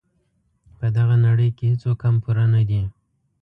[0.77, 2.81] په دغه نړۍ کې هیڅوک هم پوره نه دي.